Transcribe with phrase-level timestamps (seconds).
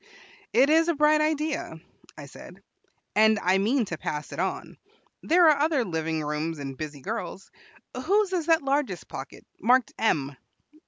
[0.51, 1.75] "It is a bright idea,"
[2.17, 2.63] I said,
[3.15, 4.77] "and I mean to pass it on.
[5.21, 7.51] There are other living rooms and busy girls.
[8.05, 10.35] Whose is that largest pocket, marked M?"